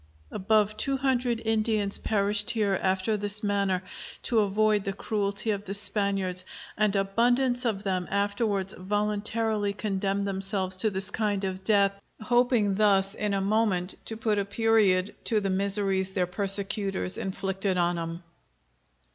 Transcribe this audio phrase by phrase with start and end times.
[0.31, 3.83] Above two hundred Indians perished here after this manner
[4.23, 6.43] to avoid the cruelty of the Spaniards,
[6.75, 13.13] and abundance of them afterwards voluntarily condemned themselves to this kind of death, hoping thus
[13.13, 18.23] in a moment to put a period to the miseries their persecutors inflicted on 'em.